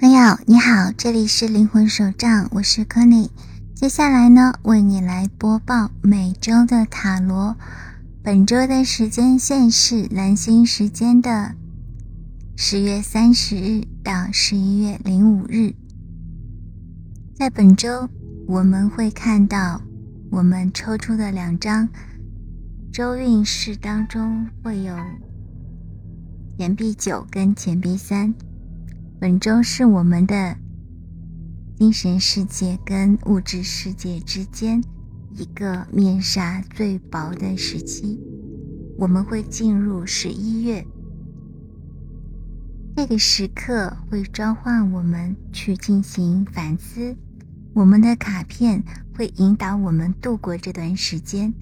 [0.00, 3.30] 朋友你好，这里是灵魂手账，我是 c o n y
[3.74, 7.56] 接下来呢，为你来播报每周的塔罗。
[8.22, 11.56] 本周的时间线是蓝星时间的
[12.56, 15.74] 十月三十日到十一月零五日。
[17.34, 18.08] 在本周，
[18.46, 19.82] 我们会看到
[20.30, 21.88] 我们抽出的两张
[22.92, 24.96] 周运势当中会有
[26.56, 28.32] 钱币九跟钱币三。
[29.20, 30.56] 本周是我们的
[31.76, 34.80] 精神世界跟物质世界之间
[35.32, 38.16] 一个面纱最薄的时期，
[38.96, 40.86] 我们会进入十一月。
[42.94, 47.16] 这个时刻会召唤我们去进行反思，
[47.74, 48.80] 我们的卡片
[49.16, 51.52] 会引导我们度过这段时间。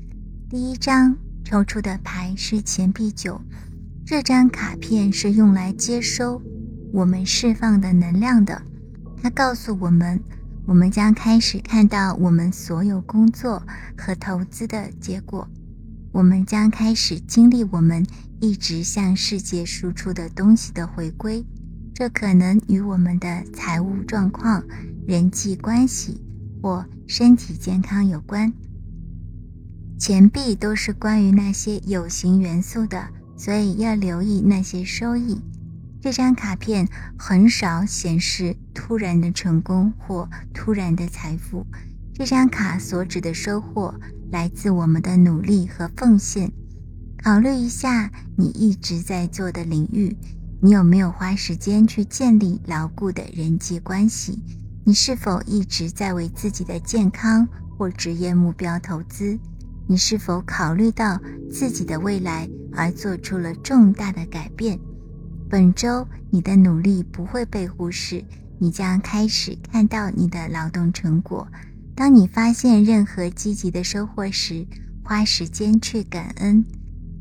[0.51, 3.41] 第一张抽出的牌是钱币九，
[4.04, 6.43] 这张卡片是用来接收。
[6.96, 8.62] 我们释放的能量的，
[9.22, 10.18] 它告诉我们，
[10.64, 13.62] 我们将开始看到我们所有工作
[13.98, 15.46] 和投资的结果。
[16.10, 18.02] 我们将开始经历我们
[18.40, 21.44] 一直向世界输出的东西的回归。
[21.92, 24.64] 这可能与我们的财务状况、
[25.06, 26.22] 人际关系
[26.62, 28.50] 或身体健康有关。
[29.98, 35.38] 钱币都是关于那些有形元素的，所以要留意那些收益。
[36.07, 41.66] 这张卡片很少显示突然的成功或突然的财富。
[42.15, 43.93] 这张卡所指的收获
[44.30, 46.52] 来自我们的努力和奉献。
[47.24, 50.16] 考虑一下你一直在做的领域，
[50.63, 54.41] 你有没有花时间去建立牢固的人际关系？
[54.85, 59.37] 你是否一直在为自己的健康或职业目标投资？
[59.88, 61.20] 你是否考虑到
[61.51, 64.78] 自己的未来而做出了重大的改变？
[65.48, 68.24] 本周你的努力不会被忽视，
[68.58, 71.46] 你将开始看到你的劳动成果。
[71.94, 74.66] 当你发现任何积极的收获时，
[75.04, 76.64] 花时间去感恩。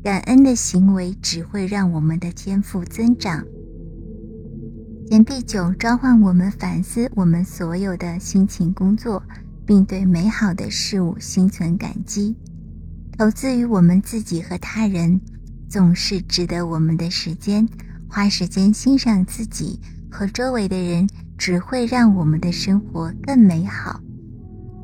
[0.02, 3.44] 感恩的行为只会让我们的天赋增长。
[5.08, 9.22] 钱币九召唤我们反思我们所有的辛勤工作，
[9.64, 12.34] 并对美好的事物心存感激。
[13.16, 15.20] 投资于我们自己和他人，
[15.68, 17.68] 总是值得我们的时间。
[18.08, 19.80] 花时间欣赏自己
[20.10, 24.00] 和周围的人，只会让我们的生活更美好。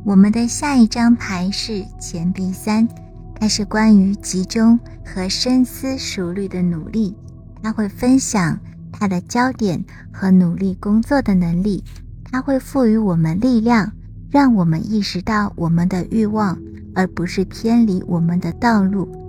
[0.05, 2.87] 我们的下一张牌是钱币三，
[3.35, 7.17] 它是关于集中和深思熟虑的努力。
[7.63, 8.59] 它会分享
[8.91, 11.85] 它的焦点和努力工作的能力。
[12.25, 13.93] 它会赋予我们力量，
[14.31, 16.59] 让我们意识到我们的欲望，
[16.95, 19.22] 而不是偏离我们的道路。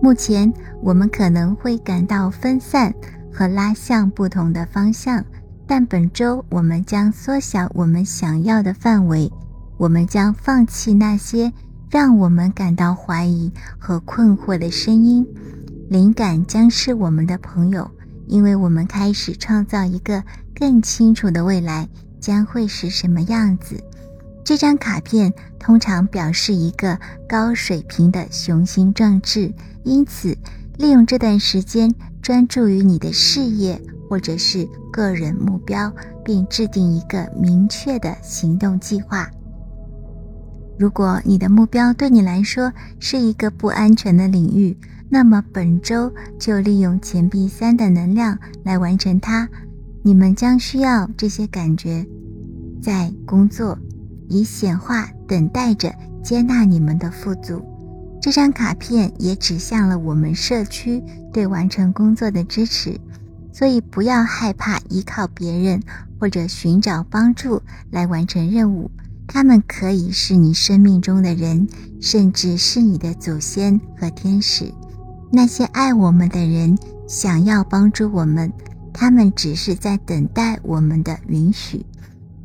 [0.00, 0.52] 目前，
[0.82, 2.94] 我们可能会感到分散
[3.32, 5.24] 和拉向不同的方向，
[5.66, 9.32] 但本周我们将缩小我们想要的范围。
[9.78, 11.52] 我们将放弃那些
[11.90, 15.26] 让我们感到怀疑和困惑的声音。
[15.88, 17.90] 灵感将是我们的朋友，
[18.26, 20.22] 因为我们开始创造一个
[20.54, 21.88] 更清楚的未来
[22.20, 23.82] 将会是什么样子。
[24.46, 26.96] 这张卡片通常表示一个
[27.28, 29.52] 高水平的雄心壮志，
[29.82, 30.38] 因此
[30.78, 31.92] 利用这段时间
[32.22, 35.92] 专注于你的事业或者是个人目标，
[36.24, 39.28] 并制定一个明确的行动计划。
[40.78, 44.78] 如果你的目标对你来说是一个不安全的领域，
[45.08, 49.48] 那么本周就利用钱币三的能量来完成它。
[50.04, 52.06] 你们将需要这些感觉
[52.80, 53.76] 在工作。
[54.28, 57.64] 以显化等待着接纳你们的富足。
[58.20, 62.98] 这张卡片也指向了我们社区对完成工作的支持，
[63.52, 65.82] 所以不要害怕依靠别人
[66.18, 68.90] 或者寻找帮助来完成任务。
[69.28, 71.68] 他们可以是你生命中的人，
[72.00, 74.72] 甚至是你的祖先和天使。
[75.32, 76.78] 那些爱我们的人
[77.08, 78.52] 想要帮助我们，
[78.92, 81.84] 他们只是在等待我们的允许。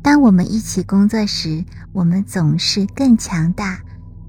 [0.02, 3.80] 当我们一起工作时，我们总是更强大。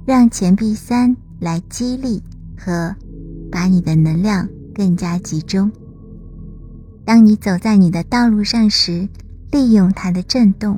[0.06, 2.22] 让钱币三来激励
[2.58, 2.94] 和
[3.50, 5.72] 把你的能量更加集中。
[7.06, 9.08] 当你走在你的道路上时，
[9.50, 10.78] 利用它的震动。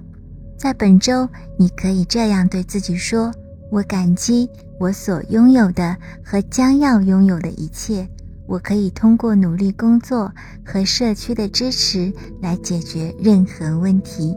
[0.59, 1.27] 在本周，
[1.57, 3.33] 你可以这样对自己说
[3.71, 4.47] ：“我感激
[4.79, 8.07] 我所拥有的和将要拥有的一切。
[8.47, 10.31] 我可以通过努力工作
[10.63, 12.13] 和社区的支持
[12.43, 14.35] 来解决任何问题。”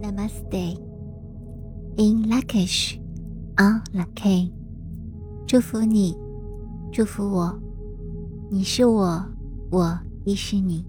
[0.00, 0.76] Namaste.
[1.96, 2.98] In Lakish,
[3.58, 4.52] on Laki.
[5.46, 6.16] 祝福你，
[6.92, 7.58] 祝福我。
[8.50, 9.24] 你是我，
[9.70, 10.84] 我亦是你。